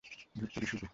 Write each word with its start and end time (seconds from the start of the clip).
ধুত্তোরি, 0.35 0.65
শুটু! 0.65 0.85